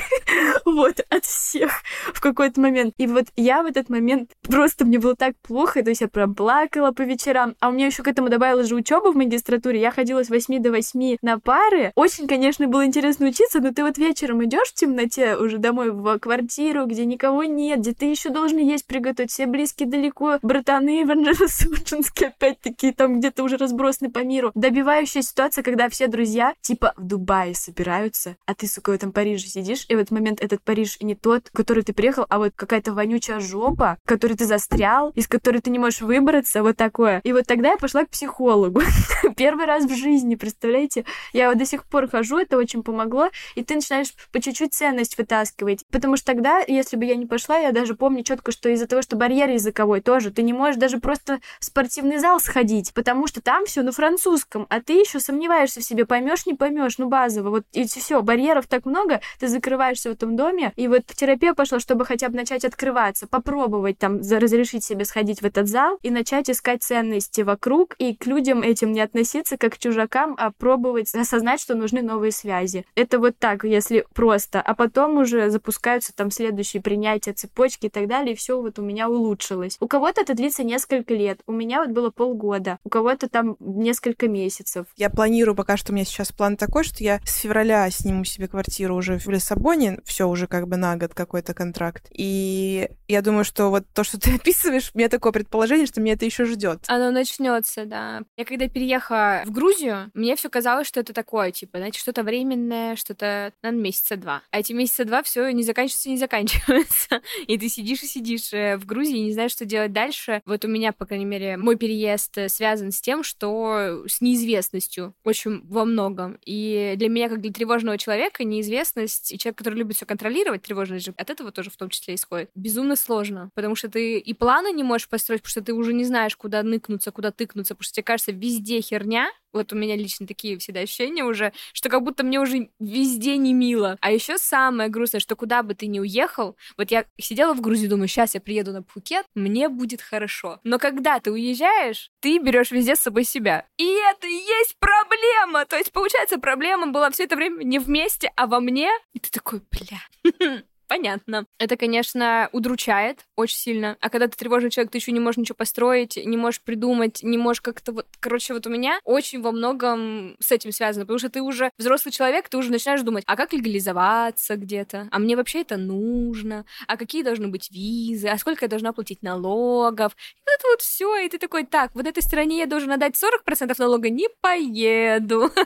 [0.65, 1.81] Вот, от всех
[2.13, 2.93] в какой-то момент.
[2.97, 6.35] И вот я в этот момент просто мне было так плохо, то есть я прям
[6.35, 7.55] плакала по вечерам.
[7.59, 9.79] А у меня еще к этому добавилась же учеба в магистратуре.
[9.79, 11.91] Я ходила с 8 до 8 на пары.
[11.95, 16.19] Очень, конечно, было интересно учиться, но ты вот вечером идешь в темноте уже домой в
[16.19, 21.11] квартиру, где никого нет, где ты еще должен есть приготовить, все близкие далеко, братаны в
[21.11, 24.51] Анжеро-Суджинске опять-таки там где-то уже разбросаны по миру.
[24.55, 29.47] Добивающая ситуация, когда все друзья типа в Дубае собираются, а ты, сука, в этом Париже
[29.47, 32.53] сидишь, и в этот момент этот Париж не тот, в который ты приехал, а вот
[32.55, 37.21] какая-то вонючая жопа, в которой ты застрял, из которой ты не можешь выбраться, вот такое.
[37.23, 38.81] И вот тогда я пошла к психологу.
[39.37, 41.05] Первый раз в жизни, представляете?
[41.33, 45.17] Я вот до сих пор хожу, это очень помогло, и ты начинаешь по чуть-чуть ценность
[45.17, 45.85] вытаскивать.
[45.91, 49.01] Потому что тогда, если бы я не пошла, я даже помню четко, что из-за того,
[49.01, 53.41] что барьер языковой тоже, ты не можешь даже просто в спортивный зал сходить, потому что
[53.41, 57.51] там все на французском, а ты еще сомневаешься в себе, поймешь, не поймешь, ну базово.
[57.51, 61.79] Вот и все, барьеров так много, ты закрываешься в этом доме, и вот терапия пошла,
[61.79, 66.49] чтобы хотя бы начать открываться, попробовать там разрешить себе сходить в этот зал и начать
[66.49, 71.61] искать ценности вокруг, и к людям этим не относиться как к чужакам, а пробовать осознать,
[71.61, 72.85] что нужны новые связи.
[72.95, 74.61] Это вот так, если просто.
[74.61, 78.81] А потом уже запускаются там следующие принятия цепочки и так далее, и все вот у
[78.81, 79.77] меня улучшилось.
[79.79, 84.27] У кого-то это длится несколько лет, у меня вот было полгода, у кого-то там несколько
[84.27, 84.87] месяцев.
[84.95, 88.47] Я планирую пока что, у меня сейчас план такой, что я с февраля сниму себе
[88.47, 92.07] квартиру уже в Лиссабоне, все уже как бы на год какой-то контракт.
[92.11, 96.13] И я думаю, что вот то, что ты описываешь, у меня такое предположение, что меня
[96.13, 96.83] это еще ждет.
[96.87, 98.21] Оно начнется, да.
[98.37, 102.95] Я когда переехала в Грузию, мне все казалось, что это такое, типа, знаете, что-то временное,
[102.95, 104.41] что-то, наверное, месяца два.
[104.51, 107.21] А эти месяца два все не заканчивается, не заканчивается.
[107.47, 110.41] И ты сидишь и сидишь э, в Грузии и не знаешь, что делать дальше.
[110.45, 115.15] Вот у меня, по крайней мере, мой переезд э, связан с тем, что с неизвестностью
[115.23, 116.37] очень во многом.
[116.45, 121.05] И для меня, как для тревожного человека, неизвестность и человек, который любит все контролировать, тревожность
[121.05, 123.49] же от этого тоже в том числе исходит, безумно сложно.
[123.55, 126.61] Потому что ты и планы не можешь построить, потому что ты уже не знаешь, куда
[126.63, 130.81] ныкнуться, куда тыкнуться, потому что тебе кажется, везде херня, вот у меня лично такие всегда
[130.81, 133.97] ощущения уже, что как будто мне уже везде не мило.
[134.01, 137.87] А еще самое грустное, что куда бы ты ни уехал, вот я сидела в Грузии,
[137.87, 140.59] думаю, сейчас я приеду на Пхукет, мне будет хорошо.
[140.63, 143.65] Но когда ты уезжаешь, ты берешь везде с собой себя.
[143.77, 145.65] И это и есть проблема.
[145.65, 148.89] То есть, получается, проблема была все это время не вместе, а во мне.
[149.13, 150.63] И ты такой, бля.
[150.87, 151.45] Понятно.
[151.57, 153.97] Это, конечно, удручает очень сильно.
[154.01, 157.37] А когда ты тревожный человек, ты еще не можешь ничего построить, не можешь придумать, не
[157.37, 158.05] можешь как-то вот...
[158.19, 162.11] Короче, вот у меня очень во многом с этим связано, потому что ты уже взрослый
[162.11, 165.07] человек, ты уже начинаешь думать, а как легализоваться где-то?
[165.11, 166.65] А мне вообще это нужно?
[166.87, 168.27] А какие должны быть визы?
[168.27, 170.11] А сколько я должна платить налогов?
[170.13, 173.15] И вот это вот все, и ты такой, так, вот этой стране я должен отдать
[173.15, 175.51] 40% налога, не поеду.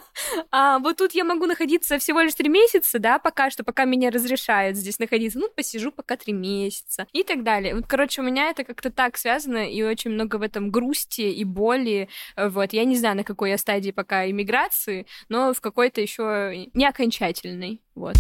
[0.52, 4.10] А вот тут я могу находиться всего лишь три месяца, да, пока что, пока меня
[4.10, 5.40] разрешают здесь находиться находиться.
[5.40, 7.76] Ну, посижу пока три месяца и так далее.
[7.76, 11.44] Вот, короче, у меня это как-то так связано, и очень много в этом грусти и
[11.44, 12.10] боли.
[12.38, 16.86] Вот, я не знаю, на какой я стадии пока иммиграции, но в какой-то еще не
[16.86, 17.82] окончательной.
[17.96, 18.16] Вот.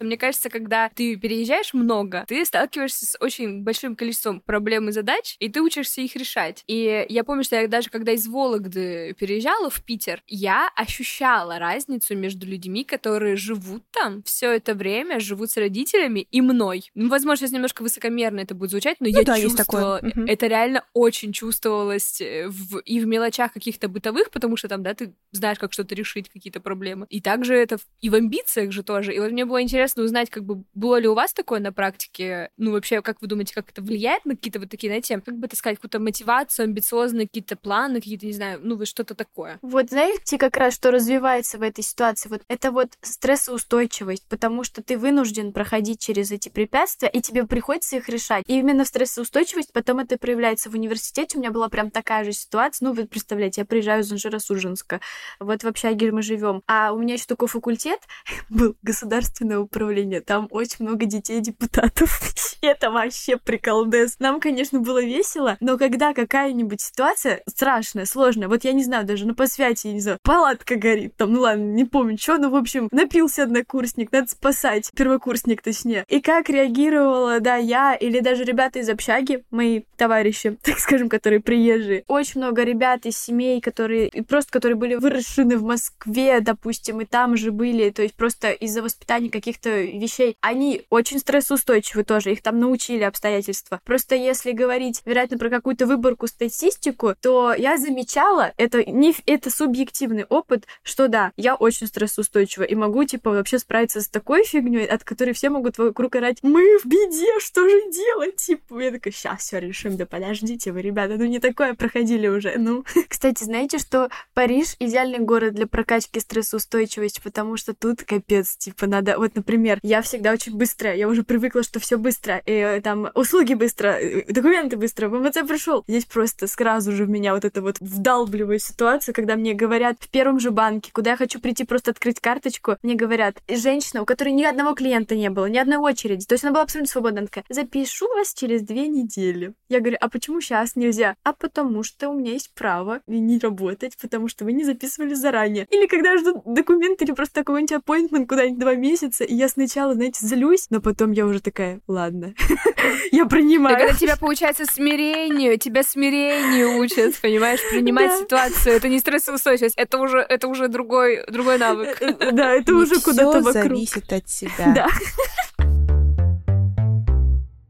[0.00, 5.36] Мне кажется, когда ты переезжаешь много, ты сталкиваешься с очень большим количеством проблем и задач,
[5.38, 6.64] и ты учишься их решать.
[6.66, 12.16] И я помню, что я даже когда из Вологды переезжала в Питер, я ощущала разницу
[12.16, 16.90] между людьми, которые живут там все это время, живут с родителями и мной.
[16.94, 20.84] Ну, возможно, сейчас немножко высокомерно это будет звучать, но ну, я да, чувствовала, это реально
[20.94, 25.58] очень чувствовалось э, в, и в мелочах каких-то бытовых, потому что там, да, ты знаешь,
[25.58, 27.06] как что-то решить, какие-то проблемы.
[27.08, 29.14] И также это и в амбициях же тоже.
[29.14, 31.72] И вот мне было интересно интересно узнать, как бы, было ли у вас такое на
[31.72, 32.50] практике?
[32.56, 35.46] Ну, вообще, как вы думаете, как это влияет на какие-то вот такие, знаете, как бы
[35.46, 39.58] это сказать, какую-то мотивацию, амбициозные какие-то планы, какие-то, не знаю, ну, вот что-то такое?
[39.62, 42.28] Вот знаете, как раз, что развивается в этой ситуации?
[42.28, 47.96] Вот это вот стрессоустойчивость, потому что ты вынужден проходить через эти препятствия, и тебе приходится
[47.96, 48.44] их решать.
[48.46, 51.38] И именно стрессоустойчивость потом это проявляется в университете.
[51.38, 52.86] У меня была прям такая же ситуация.
[52.86, 55.00] Ну, вы представляете, я приезжаю из Анжеро-Судженска,
[55.40, 58.00] вот в общаге мы живем, а у меня еще такой факультет
[58.50, 62.20] был государственное управления, там очень много детей депутатов.
[62.60, 64.16] Это вообще приколдес.
[64.18, 69.26] Нам, конечно, было весело, но когда какая-нибудь ситуация страшная, сложная, вот я не знаю, даже
[69.26, 72.56] на посвяти, я не знаю, палатка горит, там, ну ладно, не помню, что, ну, в
[72.56, 76.04] общем, напился однокурсник, надо спасать, первокурсник, точнее.
[76.08, 81.40] И как реагировала, да, я или даже ребята из общаги, мои товарищи, так скажем, которые
[81.40, 82.04] приезжие.
[82.08, 87.36] Очень много ребят из семей, которые, просто которые были выращены в Москве, допустим, и там
[87.36, 90.36] же были, то есть просто из-за воспитания каких-то вещей.
[90.40, 93.80] Они очень стрессоустойчивы тоже, их там научили обстоятельства.
[93.84, 100.24] Просто если говорить, вероятно, про какую-то выборку статистику, то я замечала, это не это субъективный
[100.24, 105.04] опыт, что да, я очень стрессоустойчива и могу, типа, вообще справиться с такой фигней, от
[105.04, 108.36] которой все могут вокруг орать, мы в беде, что же делать?
[108.36, 112.54] Типа, я такая, сейчас все решим, да подождите вы, ребята, ну не такое проходили уже,
[112.58, 112.84] ну.
[113.08, 119.18] Кстати, знаете, что Париж идеальный город для прокачки стрессоустойчивости, потому что тут капец, типа, надо,
[119.18, 123.10] вот, например, я всегда очень быстрая, я уже привыкла, что все быстро, и э, там
[123.14, 125.84] услуги быстро, э, документы быстро, ВМЦ пришел.
[125.88, 130.08] Здесь просто сразу же в меня вот это вот вдалбливает ситуацию, когда мне говорят в
[130.08, 134.32] первом же банке, куда я хочу прийти просто открыть карточку, мне говорят, женщина, у которой
[134.32, 137.44] ни одного клиента не было, ни одной очереди, то есть она была абсолютно свободна, такая,
[137.48, 139.54] запишу вас через две недели.
[139.68, 141.16] Я говорю, а почему сейчас нельзя?
[141.24, 145.66] А потому что у меня есть право не работать, потому что вы не записывали заранее.
[145.70, 149.94] Или когда я жду документы или просто какой-нибудь appointment куда-нибудь два месяца, и я сначала,
[149.94, 152.34] знаете, злюсь, но потом я уже такая, ладно,
[153.12, 153.76] я принимаю.
[153.76, 158.74] Так это тебя, получается, смирению, тебя смирению учат, понимаешь, принимать ситуацию.
[158.76, 162.00] Это не стрессоустойчивость, это уже, это уже другой, другой навык.
[162.00, 163.52] Э, э, да, это уже куда-то вокруг.
[163.52, 164.72] зависит от тебя.
[164.74, 164.88] Да.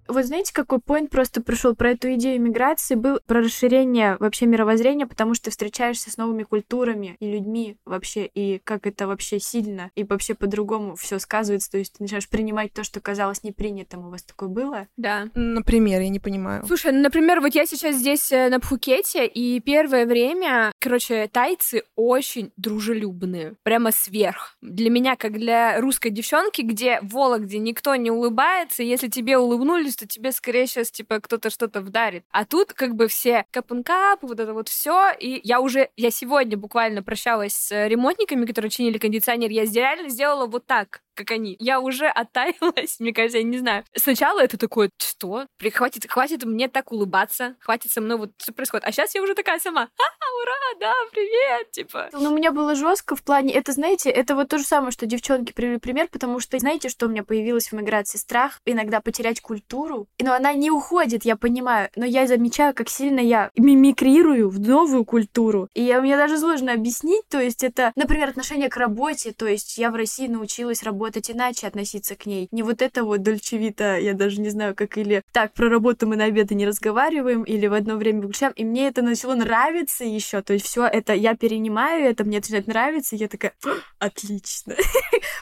[0.09, 2.95] Вот знаете, какой поинт просто пришел про эту идею миграции?
[2.95, 8.25] Был про расширение вообще мировоззрения, потому что ты встречаешься с новыми культурами и людьми вообще,
[8.25, 12.73] и как это вообще сильно, и вообще по-другому все сказывается, то есть ты начинаешь принимать
[12.73, 14.07] то, что казалось непринятым.
[14.07, 14.89] У вас такое было?
[14.97, 15.29] Да.
[15.35, 16.65] Например, я не понимаю.
[16.67, 21.83] Слушай, ну, например, вот я сейчас здесь э, на Пхукете, и первое время, короче, тайцы
[21.97, 24.57] очень дружелюбные, прямо сверх.
[24.63, 30.07] Для меня, как для русской девчонки, где Вологде никто не улыбается, если тебе улыбнулись, что
[30.09, 32.25] тебе скорее сейчас, типа, кто-то что-то вдарит.
[32.31, 35.13] А тут как бы все капункап, вот это вот все.
[35.19, 39.51] И я уже, я сегодня буквально прощалась с ремонтниками, которые чинили кондиционер.
[39.51, 41.57] Я реально сделала вот так как они.
[41.59, 43.85] Я уже оттаялась, мне кажется, я не знаю.
[43.95, 45.47] Сначала это такое, что?
[45.75, 48.87] Хватит, хватит мне так улыбаться, хватит со мной вот что происходит.
[48.87, 52.09] А сейчас я уже такая сама, а, ура, да, привет, типа.
[52.13, 55.07] Ну, у меня было жестко в плане, это, знаете, это вот то же самое, что
[55.07, 58.19] девчонки привели пример, потому что, знаете, что у меня появилось в миграции?
[58.19, 60.07] Страх иногда потерять культуру.
[60.21, 65.05] Но она не уходит, я понимаю, но я замечаю, как сильно я мимикрирую в новую
[65.05, 65.69] культуру.
[65.75, 69.79] И я, мне даже сложно объяснить, то есть это, например, отношение к работе, то есть
[69.79, 72.49] я в России научилась работать работать иначе, относиться к ней.
[72.51, 76.17] Не вот это вот дольчевито, я даже не знаю, как или так, про работу мы
[76.17, 78.53] на обеды не разговариваем, или в одно время выключаем.
[78.53, 80.43] И мне это начало нравиться еще.
[80.43, 83.55] То есть все это я перенимаю, это мне начинает нравиться, и я такая,
[83.99, 84.75] отлично.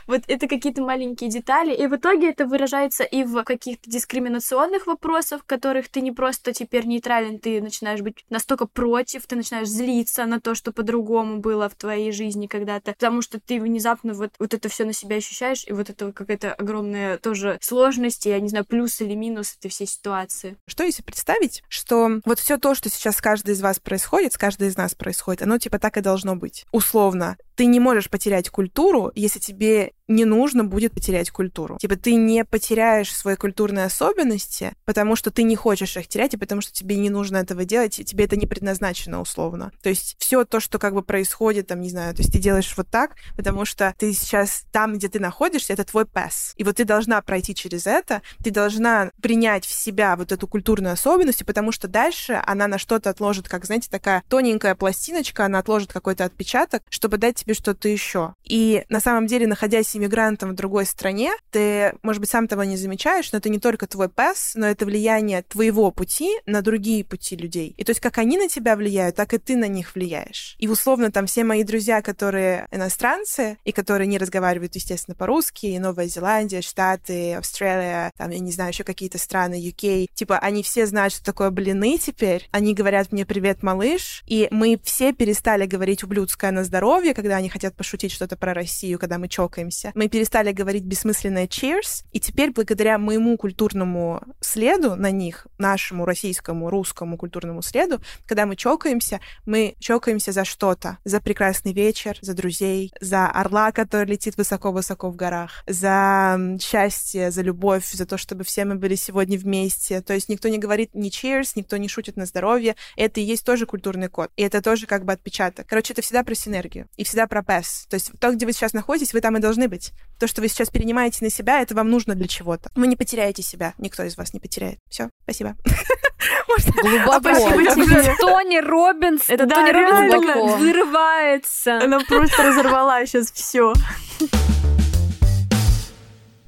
[0.07, 5.43] Вот это какие-то маленькие детали, и в итоге это выражается и в каких-то дискриминационных вопросах,
[5.43, 10.25] в которых ты не просто теперь нейтрален, ты начинаешь быть настолько против, ты начинаешь злиться
[10.27, 14.55] на то, что по-другому было в твоей жизни когда-то, потому что ты внезапно вот, вот
[14.55, 18.49] это все на себя ощущаешь, знаешь, и вот это какая-то огромная тоже сложность, я не
[18.49, 20.57] знаю, плюс или минус этой всей ситуации.
[20.67, 24.39] Что если представить, что вот все то, что сейчас с каждой из вас происходит, с
[24.39, 26.67] каждой из нас происходит, оно типа так и должно быть.
[26.73, 31.79] Условно, ты не можешь потерять культуру, если тебе не нужно будет потерять культуру.
[31.79, 36.37] Типа ты не потеряешь свои культурные особенности, потому что ты не хочешь их терять, и
[36.37, 39.73] потому что тебе не нужно этого делать, и тебе это не предназначено условно.
[39.83, 42.73] То есть все то, что как бы происходит, там, не знаю, то есть ты делаешь
[42.77, 46.53] вот так, потому что ты сейчас там, где ты находишься, это твой пес.
[46.57, 50.93] И вот ты должна пройти через это, ты должна принять в себя вот эту культурную
[50.93, 55.93] особенность, потому что дальше она на что-то отложит, как, знаете, такая тоненькая пластиночка, она отложит
[55.93, 58.35] какой-то отпечаток, чтобы дать тебе что-то еще.
[58.45, 62.77] И на самом деле, находясь иммигрантом в другой стране, ты, может быть, сам того не
[62.77, 67.37] замечаешь, но это не только твой пес, но это влияние твоего пути на другие пути
[67.37, 67.75] людей.
[67.77, 70.57] И то есть как они на тебя влияют, так и ты на них влияешь.
[70.59, 75.79] И условно там все мои друзья, которые иностранцы, и которые не разговаривают, естественно, по-русски, и
[75.79, 80.87] Новая Зеландия, Штаты, Австралия, там, я не знаю, еще какие-то страны, UK, типа, они все
[80.87, 86.05] знают, что такое блины теперь, они говорят мне «Привет, малыш», и мы все перестали говорить
[86.05, 90.09] ублюдское на здоровье, когда они хотят пошутить что-то про Россию, когда мы чокаемся, чокаемся, мы
[90.09, 97.17] перестали говорить бессмысленное cheers, и теперь благодаря моему культурному следу на них, нашему российскому, русскому
[97.17, 103.29] культурному следу, когда мы чокаемся, мы чокаемся за что-то, за прекрасный вечер, за друзей, за
[103.29, 108.77] орла, который летит высоко-высоко в горах, за счастье, за любовь, за то, чтобы все мы
[108.77, 110.01] были сегодня вместе.
[110.01, 112.77] То есть никто не говорит ни cheers, никто не шутит на здоровье.
[112.97, 114.31] Это и есть тоже культурный код.
[114.37, 115.67] И это тоже как бы отпечаток.
[115.67, 117.87] Короче, это всегда про синергию и всегда про пес.
[117.89, 119.76] То есть то, где вы сейчас находитесь, вы там и должны быть.
[120.19, 122.71] То, что вы сейчас перенимаете на себя, это вам нужно для чего-то.
[122.75, 123.75] Вы не потеряете себя.
[123.79, 124.79] Никто из вас не потеряет.
[124.89, 125.57] Все, спасибо.
[126.83, 127.21] Глубоко.
[128.19, 129.29] Тони Робинс.
[129.29, 131.79] Это Тони Робинс вырывается.
[131.83, 133.75] Она просто разорвала сейчас все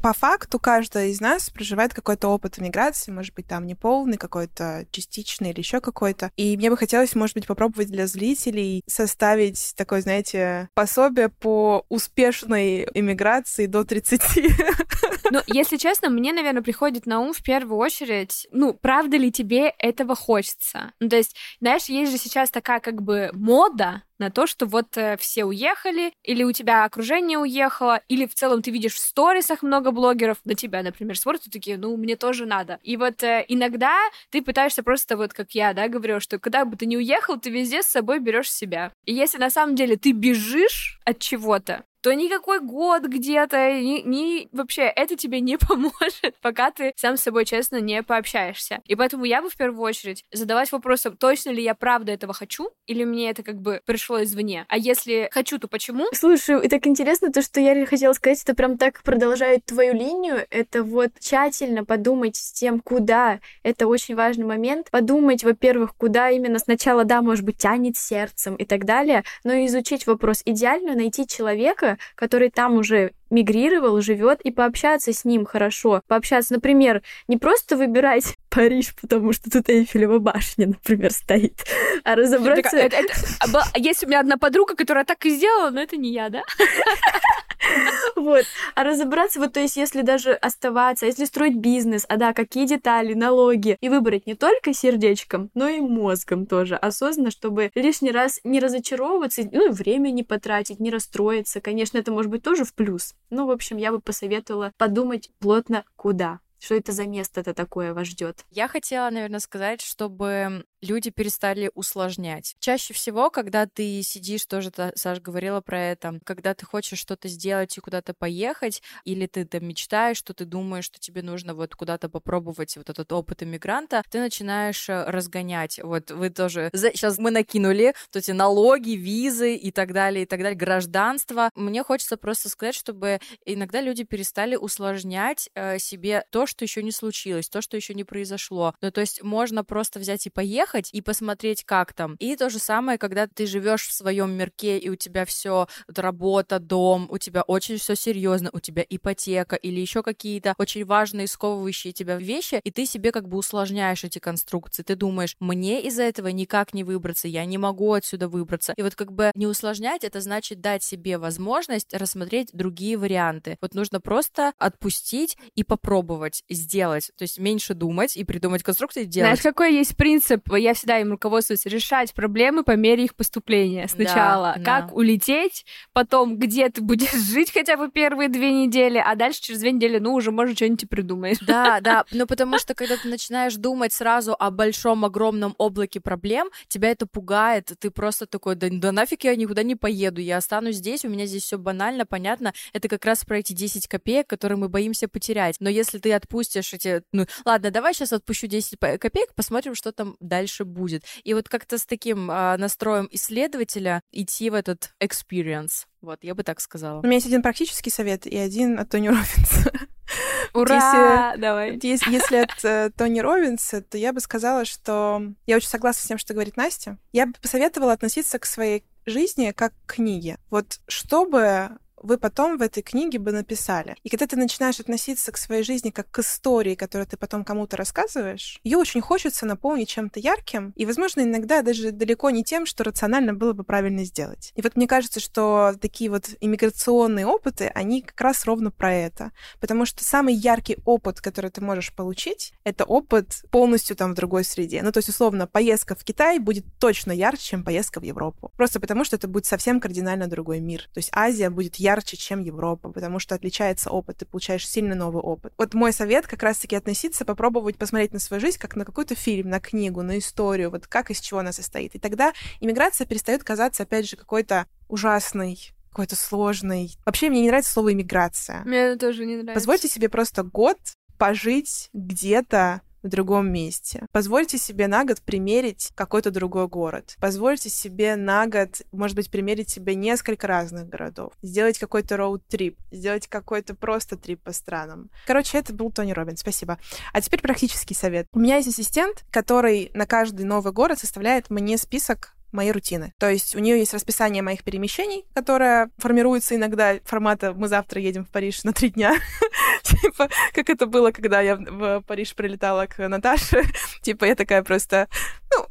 [0.00, 5.50] по факту каждая из нас проживает какой-то опыт эмиграции, может быть, там неполный, какой-то частичный
[5.50, 6.30] или еще какой-то.
[6.36, 12.88] И мне бы хотелось, может быть, попробовать для зрителей составить такое, знаете, пособие по успешной
[12.94, 14.20] эмиграции до 30.
[15.30, 19.74] Ну, если честно, мне, наверное, приходит на ум в первую очередь, ну, правда ли тебе
[19.78, 20.92] этого хочется?
[21.00, 24.96] Ну, то есть, знаешь, есть же сейчас такая как бы мода на то, что вот
[24.96, 29.62] э, все уехали, или у тебя окружение уехало, или в целом ты видишь в сторисах
[29.62, 32.78] много блогеров на тебя, например, смотрят и такие, ну, мне тоже надо.
[32.82, 33.96] И вот э, иногда
[34.30, 37.50] ты пытаешься просто, вот как я, да, говорю, что когда бы ты не уехал, ты
[37.50, 38.92] везде с собой берешь себя.
[39.04, 44.48] И если на самом деле ты бежишь от чего-то, то никакой год где-то, ни, ни
[44.52, 48.80] вообще это тебе не поможет, пока ты сам с собой честно не пообщаешься.
[48.86, 52.70] И поэтому я бы в первую очередь задавать вопросом, точно ли я правда этого хочу,
[52.86, 54.64] или мне это как бы пришло извне.
[54.68, 56.06] А если хочу, то почему?
[56.14, 60.46] Слушай, и так интересно то, что я хотела сказать, это прям так продолжает твою линию.
[60.48, 63.40] Это вот тщательно подумать с тем, куда.
[63.62, 64.90] Это очень важный момент.
[64.90, 70.06] Подумать, во-первых, куда именно сначала, да, может быть, тянет сердцем и так далее, но изучить
[70.06, 70.40] вопрос.
[70.46, 76.02] Идеально найти человека, человека, который там уже мигрировал, живет, и пообщаться с ним хорошо.
[76.06, 81.64] Пообщаться, например, не просто выбирать Париж, потому что тут Эйфелева башня, например, стоит,
[82.04, 82.76] а разобраться...
[82.76, 86.12] Это, это, это, есть у меня одна подруга, которая так и сделала, но это не
[86.12, 86.42] я, да?
[88.16, 88.44] Вот.
[88.74, 93.14] А разобраться, вот, то есть, если даже оставаться, если строить бизнес, а да, какие детали,
[93.14, 98.60] налоги, и выбрать не только сердечком, но и мозгом тоже осознанно, чтобы лишний раз не
[98.60, 101.60] разочаровываться, ну и время не потратить, не расстроиться.
[101.60, 103.14] Конечно, это может быть тоже в плюс.
[103.30, 106.40] Ну, в общем, я бы посоветовала подумать плотно, куда.
[106.60, 108.44] Что это за место-то такое вас ждет?
[108.50, 112.54] Я хотела, наверное, сказать, чтобы люди перестали усложнять.
[112.60, 117.76] Чаще всего, когда ты сидишь, тоже Саша говорила про это, когда ты хочешь что-то сделать
[117.76, 122.08] и куда-то поехать, или ты там мечтаешь, что ты думаешь, что тебе нужно вот куда-то
[122.08, 125.80] попробовать вот этот опыт иммигранта, ты начинаешь э, разгонять.
[125.82, 126.70] Вот вы тоже...
[126.72, 131.50] Сейчас мы накинули вот эти налоги, визы и так далее, и так далее, гражданство.
[131.54, 136.92] Мне хочется просто сказать, чтобы иногда люди перестали усложнять э, себе то, что еще не
[136.92, 138.74] случилось, то, что еще не произошло.
[138.80, 142.16] Ну, то есть можно просто взять и поехать, приехать и посмотреть, как там.
[142.18, 146.58] И то же самое, когда ты живешь в своем мирке, и у тебя все работа,
[146.58, 151.92] дом, у тебя очень все серьезно, у тебя ипотека или еще какие-то очень важные, сковывающие
[151.92, 154.82] тебя вещи, и ты себе как бы усложняешь эти конструкции.
[154.82, 158.74] Ты думаешь, мне из-за этого никак не выбраться, я не могу отсюда выбраться.
[158.76, 163.56] И вот как бы не усложнять, это значит дать себе возможность рассмотреть другие варианты.
[163.60, 167.10] Вот нужно просто отпустить и попробовать сделать.
[167.16, 169.28] То есть меньше думать и придумать конструкции делать.
[169.28, 170.42] Знаешь, какой есть принцип?
[170.58, 173.88] Я всегда им руководствуюсь решать проблемы по мере их поступления.
[173.88, 174.94] Сначала да, как да.
[174.94, 179.72] улететь, потом где ты будешь жить хотя бы первые две недели, а дальше через две
[179.72, 181.38] недели, ну, уже, может, что-нибудь придумаешь.
[181.40, 186.48] Да, да, ну потому что когда ты начинаешь думать сразу о большом, огромном облаке проблем,
[186.68, 190.76] тебя это пугает, ты просто такой, да, да нафиг я никуда не поеду, я останусь
[190.76, 194.58] здесь, у меня здесь все банально, понятно, это как раз про эти 10 копеек, которые
[194.58, 195.56] мы боимся потерять.
[195.60, 200.16] Но если ты отпустишь эти, ну, ладно, давай сейчас отпущу 10 копеек, посмотрим, что там
[200.20, 201.04] дальше дальше будет.
[201.24, 205.86] И вот как-то с таким а, настроем исследователя идти в этот experience.
[206.00, 207.00] Вот, я бы так сказала.
[207.00, 209.72] У меня есть один практический совет и один от Тони Робинса.
[210.54, 210.76] Ура!
[210.76, 211.78] Если, Давай.
[211.82, 216.08] Если, если от э, Тони Робинса, то я бы сказала, что я очень согласна с
[216.08, 216.98] тем, что говорит Настя.
[217.12, 220.38] Я бы посоветовала относиться к своей жизни как к книге.
[220.50, 221.70] Вот чтобы
[222.02, 223.96] вы потом в этой книге бы написали.
[224.02, 227.76] И когда ты начинаешь относиться к своей жизни как к истории, которую ты потом кому-то
[227.76, 232.84] рассказываешь, ее очень хочется наполнить чем-то ярким, и, возможно, иногда даже далеко не тем, что
[232.84, 234.52] рационально было бы правильно сделать.
[234.54, 239.32] И вот мне кажется, что такие вот иммиграционные опыты, они как раз ровно про это.
[239.60, 244.44] Потому что самый яркий опыт, который ты можешь получить, это опыт полностью там в другой
[244.44, 244.82] среде.
[244.82, 248.52] Ну, то есть, условно, поездка в Китай будет точно ярче, чем поездка в Европу.
[248.56, 250.82] Просто потому, что это будет совсем кардинально другой мир.
[250.94, 254.94] То есть Азия будет ярче ярче, чем Европа, потому что отличается опыт, ты получаешь сильно
[254.94, 255.52] новый опыт.
[255.56, 259.48] Вот мой совет как раз-таки относиться, попробовать посмотреть на свою жизнь как на какой-то фильм,
[259.48, 261.94] на книгу, на историю, вот как из чего она состоит.
[261.94, 266.92] И тогда иммиграция перестает казаться, опять же, какой-то ужасной, какой-то сложной.
[267.06, 268.62] Вообще, мне не нравится слово иммиграция.
[268.64, 269.54] Мне тоже не нравится.
[269.54, 270.78] Позвольте себе просто год
[271.18, 274.06] пожить где-то в другом месте.
[274.12, 277.16] Позвольте себе на год примерить какой-то другой город.
[277.20, 281.32] Позвольте себе на год, может быть, примерить себе несколько разных городов.
[281.42, 282.76] Сделать какой-то роуд-трип.
[282.90, 285.10] Сделать какой-то просто трип по странам.
[285.26, 286.36] Короче, это был Тони Робин.
[286.36, 286.78] Спасибо.
[287.12, 288.26] А теперь практический совет.
[288.32, 293.12] У меня есть ассистент, который на каждый новый город составляет мне список моей рутины.
[293.18, 298.24] То есть у нее есть расписание моих перемещений, которое формируется иногда формата «мы завтра едем
[298.24, 299.14] в Париж на три дня».
[299.82, 303.62] Типа, как это было, когда я в Париж прилетала к Наташе.
[304.02, 305.08] Типа, я такая просто,
[305.54, 305.66] ну,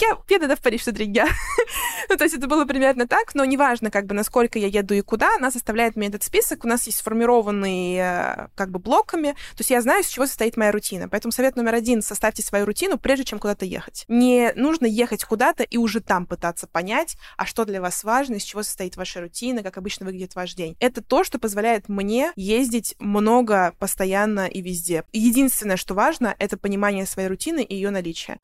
[0.00, 1.26] я еду в Париж три дня.
[2.08, 5.00] ну, то есть это было примерно так, но неважно, как бы, насколько я еду и
[5.00, 6.64] куда, она составляет мне этот список.
[6.64, 9.32] У нас есть сформированный э, как бы блоками.
[9.32, 11.08] То есть я знаю, из чего состоит моя рутина.
[11.08, 14.04] Поэтому совет номер один— составьте свою рутину, прежде чем куда-то ехать.
[14.08, 18.42] Не нужно ехать куда-то и уже там пытаться понять, а что для вас важно, из
[18.42, 20.76] чего состоит ваша рутина, как обычно выглядит ваш день.
[20.80, 25.04] Это то, что позволяет мне ездить много, постоянно и везде.
[25.12, 28.38] Единственное, что важно, это понимание своей рутины и ее наличие.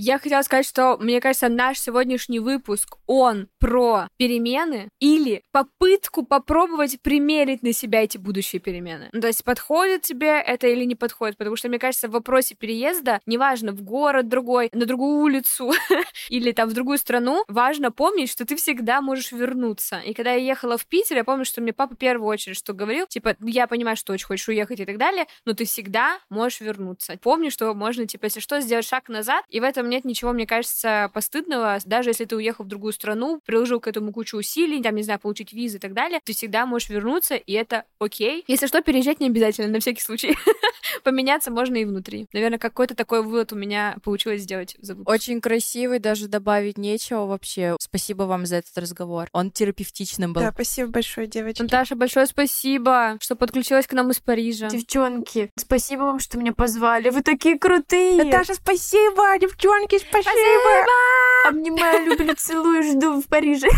[0.00, 7.02] Я хотела сказать, что, мне кажется, наш сегодняшний выпуск, он про перемены или попытку попробовать
[7.02, 9.08] примерить на себя эти будущие перемены.
[9.12, 12.54] Ну, то есть подходит тебе это или не подходит, потому что, мне кажется, в вопросе
[12.54, 15.72] переезда, неважно, в город другой, на другую улицу
[16.28, 19.98] или там в другую страну, важно помнить, что ты всегда можешь вернуться.
[19.98, 22.72] И когда я ехала в Питер, я помню, что мне папа в первую очередь что
[22.72, 26.60] говорил, типа, я понимаю, что очень хочешь уехать и так далее, но ты всегда можешь
[26.60, 27.18] вернуться.
[27.20, 30.46] Помни, что можно, типа, если что, сделать шаг назад, и в этом нет ничего, мне
[30.46, 34.94] кажется, постыдного, даже если ты уехал в другую страну, приложил к этому кучу усилий, там,
[34.94, 38.44] не знаю, получить визы и так далее, ты всегда можешь вернуться, и это окей.
[38.46, 40.36] Если что, переезжать не обязательно, на всякий случай.
[41.04, 42.26] Поменяться можно и внутри.
[42.32, 47.76] Наверное, какой-то такой вывод у меня получилось сделать за Очень красивый, даже добавить нечего вообще.
[47.80, 49.28] Спасибо вам за этот разговор.
[49.32, 50.42] Он терапевтичным был.
[50.42, 51.62] Да, спасибо большое, девочки.
[51.62, 54.68] Наташа, большое спасибо, что подключилась к нам из Парижа.
[54.68, 57.10] Девчонки, спасибо вам, что меня позвали.
[57.10, 58.22] Вы такие крутые.
[58.22, 60.22] Наташа, спасибо, девчонки, спасибо.
[60.22, 61.48] Спасибо!
[61.48, 63.68] Обнимаю, люблю, целую, жду в Париже.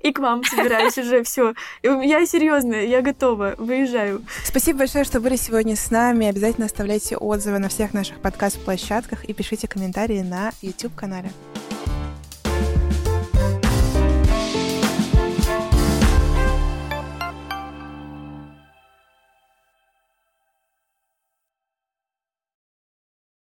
[0.00, 1.54] И к вам собираюсь уже, все.
[1.82, 4.22] Я серьезно, я готова, выезжаю.
[4.44, 6.26] Спасибо большое, что были сегодня с нами.
[6.28, 11.30] Обязательно оставляйте отзывы на всех наших подкаст-площадках и пишите комментарии на YouTube-канале.